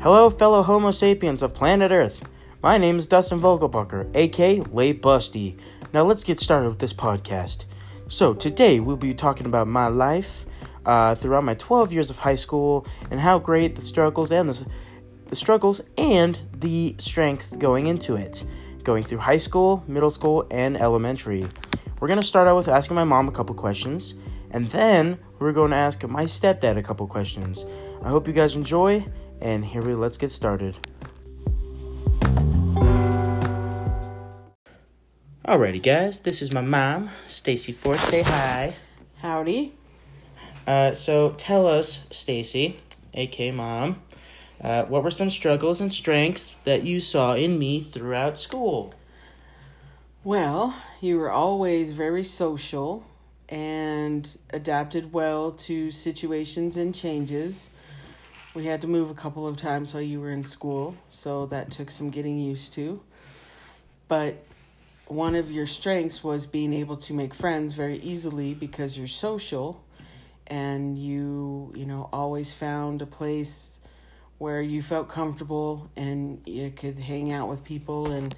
Hello, 0.00 0.30
fellow 0.30 0.62
Homo 0.62 0.92
sapiens 0.92 1.42
of 1.42 1.54
planet 1.54 1.90
Earth. 1.90 2.22
My 2.62 2.78
name 2.78 2.98
is 2.98 3.08
Dustin 3.08 3.40
Vogelbucker, 3.40 4.08
aka 4.14 4.60
Late 4.60 5.02
Busty. 5.02 5.58
Now 5.92 6.04
let's 6.04 6.22
get 6.22 6.38
started 6.38 6.68
with 6.68 6.78
this 6.78 6.92
podcast. 6.92 7.64
So 8.06 8.32
today 8.32 8.78
we'll 8.78 8.96
be 8.96 9.12
talking 9.12 9.46
about 9.46 9.66
my 9.66 9.88
life 9.88 10.46
uh, 10.86 11.16
throughout 11.16 11.42
my 11.42 11.54
12 11.54 11.92
years 11.92 12.10
of 12.10 12.18
high 12.20 12.36
school 12.36 12.86
and 13.10 13.18
how 13.18 13.40
great 13.40 13.74
the 13.74 13.82
struggles 13.82 14.30
and 14.30 14.48
the, 14.48 14.70
the 15.26 15.34
struggles 15.34 15.80
and 15.98 16.40
the 16.56 16.94
strength 16.98 17.58
going 17.58 17.88
into 17.88 18.14
it, 18.14 18.44
going 18.84 19.02
through 19.02 19.18
high 19.18 19.38
school, 19.38 19.82
middle 19.88 20.10
school, 20.10 20.46
and 20.52 20.76
elementary. 20.76 21.44
We're 21.98 22.06
gonna 22.06 22.22
start 22.22 22.46
out 22.46 22.56
with 22.56 22.68
asking 22.68 22.94
my 22.94 23.02
mom 23.02 23.26
a 23.26 23.32
couple 23.32 23.56
questions, 23.56 24.14
and 24.52 24.68
then 24.68 25.18
we're 25.38 25.52
going 25.52 25.70
to 25.70 25.76
ask 25.76 26.02
my 26.04 26.24
stepdad 26.24 26.76
a 26.76 26.82
couple 26.82 27.06
questions. 27.06 27.64
I 28.02 28.08
hope 28.08 28.26
you 28.26 28.32
guys 28.32 28.56
enjoy, 28.56 29.04
and 29.40 29.64
here 29.64 29.82
we 29.82 29.94
let's 29.94 30.16
get 30.16 30.30
started. 30.30 30.76
Alrighty, 35.44 35.82
guys, 35.82 36.20
this 36.20 36.42
is 36.42 36.52
my 36.52 36.60
mom, 36.60 37.08
Stacy 37.26 37.72
Force. 37.72 38.00
Say 38.00 38.22
hi. 38.22 38.74
Howdy. 39.22 39.72
Uh, 40.66 40.92
so 40.92 41.34
tell 41.38 41.66
us, 41.66 42.06
Stacy, 42.10 42.76
aka 43.14 43.50
mom, 43.50 44.02
uh, 44.60 44.84
what 44.84 45.02
were 45.02 45.10
some 45.10 45.30
struggles 45.30 45.80
and 45.80 45.90
strengths 45.90 46.54
that 46.64 46.82
you 46.82 47.00
saw 47.00 47.34
in 47.34 47.58
me 47.58 47.80
throughout 47.80 48.38
school? 48.38 48.92
Well, 50.24 50.76
you 51.00 51.16
were 51.16 51.30
always 51.30 51.92
very 51.92 52.24
social 52.24 53.06
and 53.48 54.36
adapted 54.50 55.12
well 55.12 55.52
to 55.52 55.90
situations 55.90 56.76
and 56.76 56.94
changes. 56.94 57.70
We 58.58 58.64
had 58.64 58.82
to 58.82 58.88
move 58.88 59.08
a 59.08 59.14
couple 59.14 59.46
of 59.46 59.56
times 59.56 59.94
while 59.94 60.02
you 60.02 60.20
were 60.20 60.32
in 60.32 60.42
school, 60.42 60.96
so 61.08 61.46
that 61.46 61.70
took 61.70 61.92
some 61.92 62.10
getting 62.10 62.40
used 62.40 62.72
to. 62.72 63.00
But 64.08 64.42
one 65.06 65.36
of 65.36 65.48
your 65.48 65.68
strengths 65.68 66.24
was 66.24 66.48
being 66.48 66.72
able 66.72 66.96
to 66.96 67.12
make 67.12 67.34
friends 67.34 67.74
very 67.74 67.98
easily 67.98 68.54
because 68.54 68.98
you're 68.98 69.06
social 69.06 69.80
and 70.48 70.98
you, 70.98 71.72
you 71.76 71.86
know, 71.86 72.08
always 72.12 72.52
found 72.52 73.00
a 73.00 73.06
place 73.06 73.78
where 74.38 74.60
you 74.60 74.82
felt 74.82 75.08
comfortable 75.08 75.88
and 75.94 76.42
you 76.44 76.72
could 76.72 76.98
hang 76.98 77.30
out 77.30 77.48
with 77.48 77.62
people 77.62 78.10
and 78.10 78.34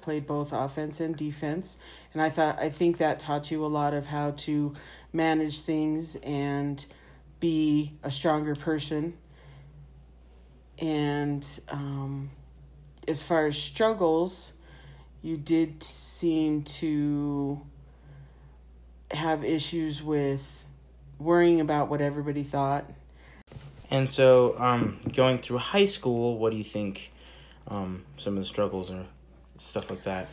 played 0.00 0.26
both 0.26 0.54
offense 0.54 0.98
and 0.98 1.14
defense 1.14 1.76
and 2.14 2.22
i 2.22 2.30
thought 2.30 2.58
i 2.58 2.70
think 2.70 2.96
that 2.96 3.20
taught 3.20 3.50
you 3.50 3.62
a 3.62 3.66
lot 3.66 3.92
of 3.92 4.06
how 4.06 4.30
to 4.30 4.72
manage 5.12 5.60
things 5.60 6.16
and 6.16 6.86
be 7.40 7.92
a 8.02 8.10
stronger 8.10 8.54
person. 8.54 9.14
And 10.78 11.46
um, 11.68 12.30
as 13.06 13.22
far 13.22 13.46
as 13.46 13.56
struggles 13.56 14.52
you 15.22 15.36
did 15.36 15.82
seem 15.82 16.62
to 16.62 17.60
have 19.10 19.44
issues 19.44 20.02
with 20.02 20.64
worrying 21.18 21.60
about 21.60 21.88
what 21.88 22.00
everybody 22.00 22.44
thought. 22.44 22.84
And 23.90 24.08
so, 24.08 24.56
um, 24.58 25.00
going 25.12 25.38
through 25.38 25.58
high 25.58 25.86
school, 25.86 26.38
what 26.38 26.50
do 26.52 26.56
you 26.56 26.64
think 26.64 27.10
um, 27.66 28.04
some 28.16 28.34
of 28.34 28.38
the 28.38 28.44
struggles 28.44 28.90
or 28.90 29.06
stuff 29.58 29.90
like 29.90 30.02
that? 30.02 30.28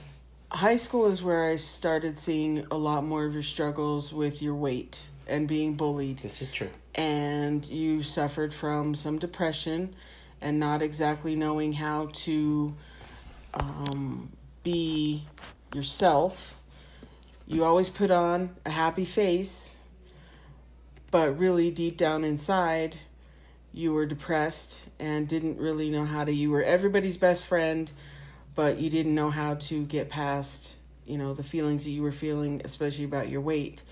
high 0.55 0.75
school 0.77 1.07
is 1.07 1.21
where 1.21 1.49
I 1.49 1.57
started 1.57 2.17
seeing 2.17 2.65
a 2.71 2.77
lot 2.77 3.03
more 3.03 3.25
of 3.25 3.33
your 3.33 3.43
struggles 3.43 4.13
with 4.13 4.41
your 4.41 4.55
weight 4.55 5.09
and 5.27 5.47
being 5.47 5.75
bullied. 5.75 6.19
This 6.19 6.41
is 6.41 6.51
true. 6.51 6.69
And 6.95 7.65
you 7.65 8.03
suffered 8.03 8.53
from 8.53 8.95
some 8.95 9.17
depression 9.17 9.95
and 10.41 10.59
not 10.59 10.81
exactly 10.81 11.35
knowing 11.35 11.73
how 11.73 12.09
to 12.13 12.73
um, 13.53 14.31
be 14.63 15.25
yourself. 15.73 16.59
You 17.47 17.63
always 17.63 17.89
put 17.89 18.11
on 18.11 18.55
a 18.65 18.71
happy 18.71 19.05
face, 19.05 19.77
but 21.11 21.37
really 21.37 21.71
deep 21.71 21.97
down 21.97 22.23
inside, 22.23 22.97
you 23.73 23.93
were 23.93 24.05
depressed 24.05 24.87
and 24.99 25.27
didn't 25.27 25.57
really 25.57 25.89
know 25.89 26.05
how 26.05 26.23
to. 26.23 26.31
You 26.31 26.51
were 26.51 26.63
everybody's 26.63 27.17
best 27.17 27.45
friend 27.45 27.91
but 28.55 28.79
you 28.79 28.89
didn't 28.89 29.13
know 29.13 29.29
how 29.29 29.55
to 29.55 29.85
get 29.85 30.09
past 30.09 30.75
you 31.05 31.17
know 31.17 31.33
the 31.33 31.43
feelings 31.43 31.83
that 31.83 31.91
you 31.91 32.01
were 32.01 32.11
feeling 32.11 32.61
especially 32.63 33.05
about 33.05 33.29
your 33.29 33.41
weight 33.41 33.83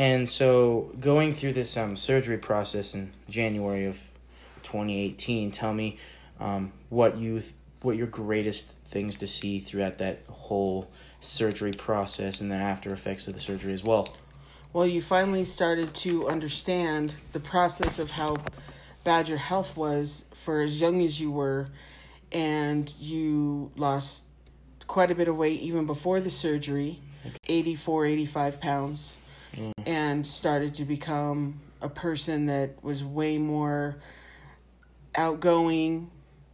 And 0.00 0.26
so, 0.26 0.90
going 0.98 1.34
through 1.34 1.52
this 1.52 1.76
um, 1.76 1.94
surgery 1.94 2.38
process 2.38 2.94
in 2.94 3.10
January 3.28 3.84
of 3.84 3.98
2018, 4.62 5.50
tell 5.50 5.74
me 5.74 5.98
um, 6.40 6.72
what 6.88 7.18
you 7.18 7.40
th- 7.40 7.52
what 7.82 7.98
your 7.98 8.06
greatest 8.06 8.78
things 8.86 9.18
to 9.18 9.28
see 9.28 9.58
throughout 9.58 9.98
that 9.98 10.22
whole 10.30 10.90
surgery 11.20 11.72
process 11.72 12.40
and 12.40 12.50
the 12.50 12.54
after 12.54 12.94
effects 12.94 13.28
of 13.28 13.34
the 13.34 13.40
surgery 13.40 13.74
as 13.74 13.84
well. 13.84 14.16
well 14.72 14.86
you 14.86 15.02
finally 15.02 15.44
started 15.44 15.94
to 15.96 16.26
understand 16.28 17.12
the 17.32 17.40
process 17.40 17.98
of 17.98 18.12
how 18.12 18.38
bad 19.04 19.28
your 19.28 19.36
health 19.36 19.76
was 19.76 20.24
for 20.46 20.62
as 20.62 20.80
young 20.80 21.02
as 21.02 21.20
you 21.20 21.30
were 21.30 21.68
and 22.32 22.94
you 22.98 23.70
lost 23.76 24.24
quite 24.86 25.10
a 25.10 25.14
bit 25.14 25.28
of 25.28 25.36
weight 25.36 25.60
even 25.60 25.84
before 25.84 26.20
the 26.20 26.30
surgery 26.30 27.00
84 27.48 28.06
85 28.06 28.60
pounds 28.60 29.16
Mm. 29.56 29.72
and 29.86 30.26
started 30.26 30.74
to 30.76 30.84
become 30.84 31.60
a 31.82 31.88
person 31.88 32.46
that 32.46 32.82
was 32.84 33.02
way 33.02 33.36
more 33.38 33.96
outgoing 35.16 36.10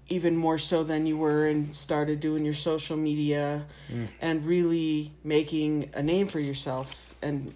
even 0.08 0.36
more 0.36 0.56
so 0.56 0.84
than 0.84 1.06
you 1.06 1.16
were 1.16 1.46
and 1.46 1.74
started 1.74 2.20
doing 2.20 2.44
your 2.44 2.54
social 2.54 2.96
media 2.96 3.66
Mm. 3.90 4.08
and 4.20 4.46
really 4.46 5.12
making 5.24 5.90
a 5.94 6.02
name 6.02 6.26
for 6.28 6.40
yourself 6.40 6.94
and 7.22 7.52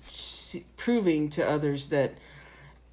proving 0.77 1.31
to 1.31 1.49
others 1.49 1.89
that 1.89 2.13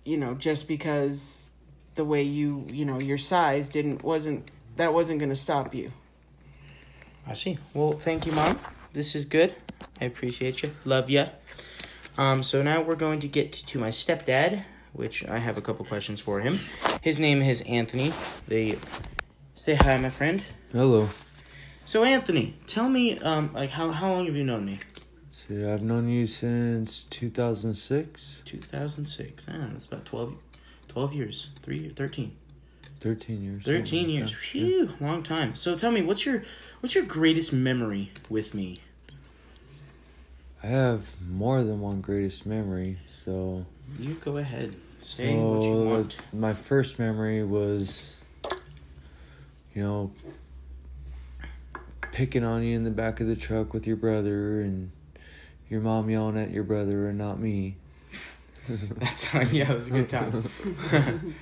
you 0.06 0.16
know 0.18 0.34
just 0.36 0.68
because 0.68 1.50
the 1.96 2.06
way 2.06 2.22
you 2.22 2.66
you 2.72 2.86
know 2.86 3.00
your 3.00 3.18
size 3.18 3.68
didn't 3.68 4.04
wasn't 4.04 4.48
that 4.78 4.94
wasn't 4.94 5.20
going 5.20 5.30
to 5.30 5.36
stop 5.36 5.74
you 5.74 5.92
I 7.30 7.34
see. 7.34 7.58
Well, 7.74 7.92
thank 7.92 8.26
you, 8.26 8.32
mom. 8.32 8.58
This 8.94 9.14
is 9.14 9.26
good. 9.26 9.54
I 10.00 10.06
appreciate 10.06 10.64
you. 10.64 10.72
Love 10.86 11.10
ya. 11.10 11.26
Um, 12.18 12.42
so 12.44 12.64
now 12.64 12.82
we're 12.82 12.96
going 12.96 13.20
to 13.22 13.28
get 13.28 13.54
to 13.54 13.80
my 13.80 13.90
stepdad, 13.90 14.64
which 14.94 15.26
I 15.28 15.38
have 15.38 15.58
a 15.58 15.62
couple 15.62 15.86
questions 15.86 16.20
for 16.20 16.40
him. 16.40 16.60
His 17.02 17.20
name 17.20 17.42
is 17.42 17.62
Anthony. 17.62 18.12
They 18.48 18.78
say 19.56 19.76
hi, 19.76 19.98
my 19.98 20.10
friend. 20.10 20.44
Hello. 20.72 21.10
So 21.86 22.04
Anthony, 22.04 22.56
tell 22.68 22.90
me, 22.90 23.20
um, 23.20 23.52
like 23.54 23.70
how 23.70 23.92
how 23.92 24.12
long 24.12 24.26
have 24.26 24.36
you 24.36 24.44
known 24.44 24.66
me? 24.66 24.80
So 25.32 25.72
I've 25.72 25.84
known 25.84 26.10
you 26.10 26.26
since 26.26 27.04
2006, 27.04 28.42
Two 28.44 28.58
thousand 28.60 29.06
six. 29.06 29.46
Ah, 29.50 29.70
that's 29.72 29.86
about 29.86 30.04
12, 30.06 30.34
12 30.88 31.14
years. 31.14 31.50
Three, 31.62 31.90
13. 31.90 32.36
13 33.00 33.44
years. 33.44 33.64
13 33.64 34.10
years. 34.10 34.32
that. 34.32 34.38
Phew, 34.40 34.90
long 35.00 35.22
time. 35.22 35.56
So 35.56 35.78
tell 35.78 35.92
me, 35.92 36.02
what's 36.02 36.26
your 36.26 36.44
what's 36.80 36.96
your 36.96 37.06
greatest 37.06 37.54
memory 37.54 38.12
with 38.30 38.54
me? 38.56 38.78
I 40.64 40.68
have 40.68 41.06
more 41.30 41.64
than 41.64 41.80
one 41.80 42.02
greatest 42.02 42.46
memory. 42.46 42.98
So, 43.26 43.66
You 44.00 44.16
go 44.16 44.38
ahead. 44.38 44.76
Say 45.02 45.36
what 45.36 45.64
you 45.64 45.72
uh, 45.72 45.84
want. 45.84 46.18
my 46.34 46.54
first 46.54 47.00
memory 47.00 47.44
was, 47.44 48.18
you 49.74 49.84
know, 49.84 50.12
picking 52.12 52.44
on 52.44 52.64
you 52.64 52.76
in 52.76 52.84
the 52.84 52.90
back 52.92 53.20
of 53.20 53.28
the 53.28 53.36
truck 53.36 53.74
with 53.74 53.86
your 53.86 53.96
brother 53.96 54.62
and 54.62 54.92
your 55.70 55.82
mom 55.82 56.10
yelling 56.10 56.38
at 56.38 56.50
your 56.50 56.64
brother 56.64 57.08
and 57.08 57.18
not 57.18 57.40
me. 57.40 57.78
That's 58.68 59.34
right, 59.34 59.52
yeah, 59.52 59.72
it 59.72 59.78
was 59.78 59.88
a 59.88 59.92
good 59.92 60.10
time. 60.10 60.50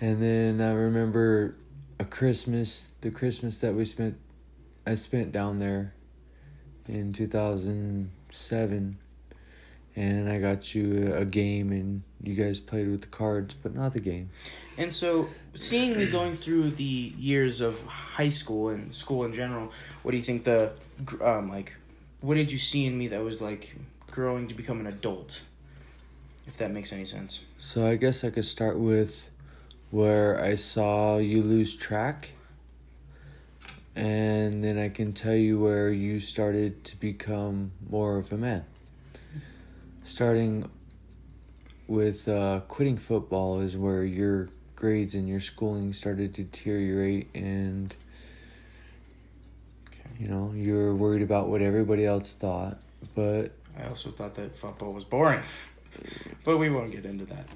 And 0.00 0.22
then 0.22 0.60
I 0.60 0.74
remember 0.74 1.56
a 1.98 2.04
Christmas, 2.04 2.90
the 3.00 3.10
Christmas 3.10 3.58
that 3.58 3.74
we 3.74 3.86
spent, 3.86 4.18
I 4.86 4.94
spent 4.94 5.32
down 5.32 5.58
there 5.58 5.94
in 6.86 7.12
2007. 8.30 8.98
And 9.98 10.28
I 10.28 10.38
got 10.38 10.74
you 10.74 11.14
a 11.14 11.24
game, 11.24 11.72
and 11.72 12.02
you 12.22 12.34
guys 12.34 12.60
played 12.60 12.90
with 12.90 13.00
the 13.00 13.06
cards, 13.06 13.54
but 13.54 13.74
not 13.74 13.94
the 13.94 14.00
game. 14.00 14.28
And 14.76 14.92
so, 14.92 15.28
seeing 15.54 15.96
me 15.96 16.10
going 16.10 16.36
through 16.36 16.72
the 16.72 16.84
years 16.84 17.62
of 17.62 17.80
high 17.86 18.28
school 18.28 18.68
and 18.68 18.92
school 18.94 19.24
in 19.24 19.32
general, 19.32 19.72
what 20.02 20.10
do 20.10 20.18
you 20.18 20.22
think 20.22 20.44
the 20.44 20.72
um 21.22 21.48
like? 21.48 21.72
What 22.20 22.34
did 22.34 22.52
you 22.52 22.58
see 22.58 22.84
in 22.84 22.98
me 22.98 23.08
that 23.08 23.22
was 23.22 23.40
like 23.40 23.74
growing 24.10 24.48
to 24.48 24.54
become 24.54 24.80
an 24.80 24.86
adult? 24.86 25.40
If 26.46 26.58
that 26.58 26.70
makes 26.70 26.92
any 26.92 27.06
sense. 27.06 27.44
So 27.58 27.86
I 27.86 27.96
guess 27.96 28.22
I 28.22 28.30
could 28.30 28.44
start 28.44 28.78
with 28.78 29.30
where 29.90 30.40
I 30.42 30.56
saw 30.56 31.18
you 31.18 31.42
lose 31.42 31.76
track. 31.76 32.30
And 33.96 34.62
then 34.62 34.78
I 34.78 34.90
can 34.90 35.12
tell 35.14 35.34
you 35.34 35.58
where 35.58 35.90
you 35.90 36.20
started 36.20 36.84
to 36.84 37.00
become 37.00 37.72
more 37.88 38.18
of 38.18 38.30
a 38.32 38.36
man. 38.36 38.64
Starting 40.04 40.70
with 41.88 42.28
uh, 42.28 42.60
quitting 42.68 42.98
football 42.98 43.60
is 43.60 43.76
where 43.76 44.04
your 44.04 44.48
grades 44.74 45.14
and 45.14 45.26
your 45.28 45.40
schooling 45.40 45.92
started 45.94 46.34
to 46.34 46.42
deteriorate 46.44 47.28
and 47.34 47.96
Okay. 49.88 50.10
you 50.18 50.28
know 50.28 50.52
you 50.54 50.74
were 50.74 50.94
worried 50.94 51.22
about 51.22 51.48
what 51.48 51.62
everybody 51.62 52.04
else 52.04 52.34
thought 52.34 52.76
but 53.14 53.52
I 53.78 53.86
also 53.88 54.10
thought 54.10 54.34
that 54.34 54.54
football 54.54 54.92
was 54.92 55.04
boring, 55.04 55.40
but 56.44 56.58
we 56.58 56.68
won't 56.68 56.92
get 56.92 57.06
into 57.06 57.24
that. 57.26 57.46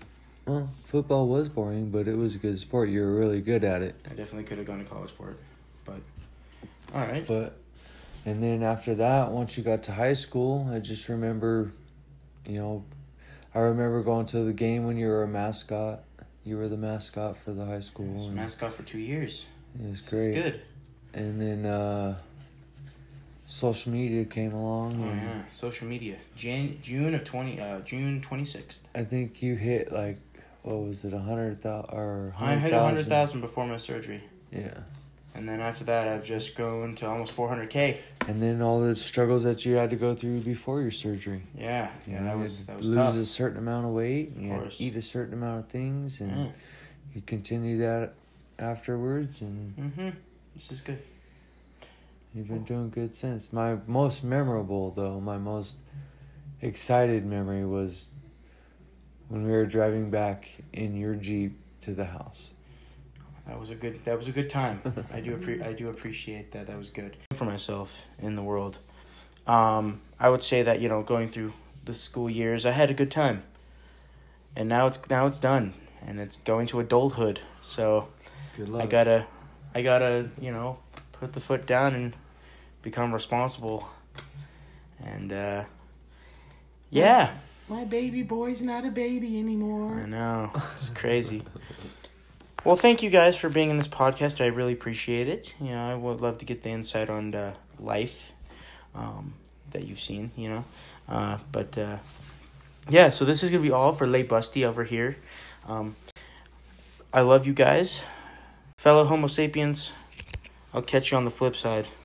well 0.47 0.71
football 0.87 1.29
was 1.29 1.49
boring 1.51 1.91
but 1.91 2.09
it 2.09 2.17
was 2.17 2.35
a 2.37 2.39
good 2.39 2.59
sport 2.59 2.89
you 2.89 3.03
were 3.03 3.15
really 3.17 3.43
good 3.43 3.65
at 3.65 3.83
it 3.83 3.95
I 4.07 4.15
definitely 4.15 4.45
could 4.45 4.57
have 4.57 4.67
gone 4.67 4.79
to 4.79 4.85
college 4.87 5.11
for 5.11 5.33
it, 5.33 5.37
but 5.85 6.01
all 6.95 7.01
right. 7.01 7.27
but 7.27 7.57
and 8.27 8.43
then 8.43 8.63
after 8.63 8.95
that 8.97 9.31
once 9.31 9.57
you 9.57 9.63
got 9.65 9.83
to 9.85 9.93
high 9.93 10.13
school 10.13 10.69
i 10.75 10.79
just 10.79 11.09
remember 11.09 11.73
you 12.49 12.57
know 12.59 12.85
i 13.55 13.59
remember 13.61 14.03
going 14.03 14.27
to 14.27 14.41
the 14.41 14.53
game 14.53 14.87
when 14.87 14.97
you 14.97 15.07
were 15.09 15.23
a 15.23 15.29
mascot 15.29 16.01
you 16.45 16.57
were 16.57 16.69
the 16.69 16.77
mascot 16.77 17.37
for 17.37 17.53
the 17.53 17.65
high 17.65 17.81
school 17.81 18.09
I 18.11 18.15
was 18.17 18.29
mascot 18.29 18.73
for 18.75 18.83
two 18.83 18.99
years. 18.99 19.47
it 19.79 19.89
was 19.89 20.01
This 20.01 20.11
great 20.11 20.37
is 20.37 20.43
good. 20.53 20.61
and 21.15 21.41
then 21.41 21.67
uh 21.67 22.17
social 23.47 23.93
media 23.93 24.25
came 24.25 24.53
along 24.53 25.03
Oh 25.03 25.07
yeah, 25.15 25.43
social 25.49 25.89
media. 25.89 26.17
Jan- 26.37 26.79
June 26.83 27.15
of 27.15 27.25
twenty. 27.25 27.61
Uh, 27.61 27.81
June 27.81 28.21
twenty 28.21 28.45
sixth. 28.45 28.87
i 28.95 29.03
think 29.03 29.43
you 29.43 29.55
hit 29.57 29.91
like 29.93 30.19
what 30.63 30.77
was 30.83 31.05
it 31.05 31.13
a 31.13 31.19
hundred 31.19 31.61
thousand 31.61 31.93
or 31.95 32.35
I 32.39 32.55
hit 32.57 32.73
a 32.73 32.77
100,000 32.77 33.11
thousand 33.11 33.41
before 33.41 33.67
my 33.67 33.77
surgery, 33.79 34.23
yeah 34.53 34.79
and 35.35 35.49
then 35.49 35.61
after 35.61 35.85
that, 35.85 36.09
I've 36.09 36.25
just 36.25 36.55
grown 36.55 36.95
to 36.97 37.07
almost 37.09 37.33
four 37.33 37.49
hundred 37.49 37.71
k. 37.71 38.01
and 38.29 38.43
then 38.43 38.61
all 38.63 38.81
the 38.81 38.95
struggles 38.97 39.45
that 39.45 39.65
you 39.65 39.75
had 39.77 39.91
to 39.91 39.97
go 39.97 40.15
through 40.15 40.41
before 40.41 40.81
your 40.83 40.91
surgery 40.91 41.43
Yeah, 41.57 41.91
You 42.07 42.15
yeah, 42.15 42.19
know, 42.21 42.25
that 42.27 42.37
you 42.37 42.43
was 42.43 42.67
that 42.67 42.77
was 42.79 42.89
lose 42.89 42.97
tough. 42.97 43.17
a 43.17 43.25
certain 43.25 43.59
amount 43.59 43.87
of 43.87 43.93
weight 43.93 44.31
and 44.31 44.45
you 44.47 44.53
had 44.53 44.71
to 44.71 44.83
eat 44.83 44.97
a 44.97 45.03
certain 45.03 45.35
amount 45.35 45.61
of 45.65 45.69
things 45.71 46.21
and 46.21 46.31
Yeah. 46.47 46.49
you 47.15 47.23
continue 47.23 47.79
that 47.79 48.15
afterwards 48.59 49.41
and 49.41 49.77
Mm-hmm. 49.77 50.11
This 50.55 50.71
is 50.73 50.81
good. 50.81 51.01
you've 52.35 52.49
been 52.49 52.65
doing 52.65 52.91
good 52.91 53.15
since 53.15 53.53
my 53.53 53.77
most 53.87 54.23
memorable 54.25 54.91
though 54.91 55.21
my 55.21 55.39
most 55.39 55.77
excited 56.61 57.25
memory 57.25 57.65
was 57.65 58.11
when 59.29 59.45
we 59.45 59.53
were 59.53 59.65
driving 59.67 60.11
back 60.11 60.49
in 60.73 60.97
your 60.97 61.15
jeep 61.15 61.57
to 61.81 61.95
the 61.95 62.05
house 62.05 62.51
That 63.47 63.59
was 63.59 63.71
a 63.71 63.75
good. 63.75 64.05
That 64.05 64.17
was 64.17 64.29
a 64.29 64.33
good 64.33 64.51
time. 64.51 64.81
I 65.13 65.21
do. 65.21 65.37
Appre- 65.37 65.65
I 65.67 65.73
do 65.73 65.89
appreciate 65.89 66.53
that. 66.53 66.67
That 66.67 66.79
was 66.79 66.91
good 66.91 67.17
for 67.33 67.45
myself 67.45 68.05
in 68.21 68.37
the 68.37 68.43
world. 68.43 68.79
Um, 69.47 70.01
I 70.19 70.29
would 70.29 70.43
say 70.43 70.63
that 70.63 70.81
you 70.81 70.89
know, 70.89 71.03
going 71.03 71.27
through 71.27 71.53
the 71.85 71.95
school 71.95 72.31
years, 72.31 72.65
I 72.67 72.71
had 72.73 72.91
a 72.91 72.95
good 72.95 73.11
time, 73.11 73.43
and 74.55 74.69
now 74.69 74.87
it's 74.87 74.99
now 75.09 75.27
it's 75.27 75.39
done, 75.39 75.75
and 76.07 76.21
it's 76.21 76.37
going 76.39 76.67
to 76.69 76.81
adulthood. 76.81 77.41
So 77.61 78.09
good 78.57 78.75
I 78.75 78.87
gotta, 78.87 79.27
I 79.75 79.83
gotta, 79.83 80.29
you 80.41 80.53
know, 80.53 80.79
put 81.13 81.33
the 81.33 81.41
foot 81.41 81.67
down 81.67 81.95
and 81.95 82.15
become 82.83 83.13
responsible, 83.13 83.89
and 85.05 85.33
uh, 85.33 85.65
yeah, 86.91 87.33
My 87.69 87.85
baby 87.85 88.23
boy's 88.23 88.63
not 88.63 88.85
a 88.85 88.91
baby 88.91 89.39
anymore. 89.39 89.95
I 89.95 90.07
know 90.07 90.53
it's 90.75 90.91
crazy. 90.91 91.43
Well, 92.63 92.77
thank 92.77 93.03
you 93.03 93.09
guys 93.09 93.37
for 93.39 93.49
being 93.49 93.71
in 93.71 93.79
this 93.79 93.89
podcast. 93.89 94.45
I 94.45 94.49
really 94.49 94.75
appreciate 94.75 95.29
it. 95.29 95.55
You 95.61 95.71
know, 95.71 95.83
I 95.83 95.95
would 95.95 96.21
love 96.21 96.39
to 96.39 96.45
get 96.45 96.61
the 96.61 96.69
insight 96.69 97.09
on 97.09 97.35
uh, 97.35 97.55
life 97.79 98.33
um, 98.95 99.33
that 99.71 99.85
you've 99.85 99.99
seen. 99.99 100.31
You 100.37 100.51
know, 100.51 100.65
uh, 101.09 101.39
but 101.53 101.79
uh, 101.79 101.97
yeah. 102.91 103.09
So 103.09 103.25
this 103.25 103.43
is 103.43 103.51
gonna 103.51 103.63
be 103.63 103.71
all 103.71 103.93
for 103.93 104.07
Late 104.07 104.29
Busty 104.29 104.67
over 104.67 104.85
here. 104.85 105.17
Um, 105.67 105.97
I 107.15 107.23
love 107.23 107.47
you 107.47 107.55
guys, 107.55 108.05
fellow 108.77 109.05
Homo 109.05 109.27
sapiens. 109.27 109.95
I'll 110.75 110.83
catch 110.83 111.13
you 111.13 111.17
on 111.17 111.25
the 111.25 111.31
flip 111.31 111.57
side. 111.57 111.89